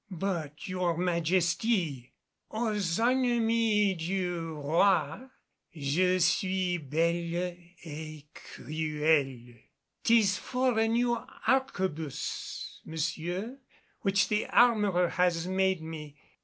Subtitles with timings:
[0.17, 2.11] "But your Majesty"
[2.51, 5.27] "Aux ennemies du roy
[5.75, 7.53] Je suis belle
[7.85, 9.59] et cruelle."
[10.03, 13.59] "'Tis for a new arquebus, monsieur,
[13.99, 16.17] which the armorer has made me.